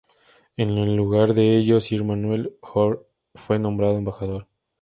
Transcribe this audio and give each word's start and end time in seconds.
En 0.57 0.95
lugar 0.97 1.35
de 1.35 1.57
ello, 1.59 1.79
Sir 1.79 1.99
Samuel 1.99 2.57
Hoare 2.61 3.01
fue 3.35 3.59
nombrado 3.59 3.99
embajador. 3.99 4.47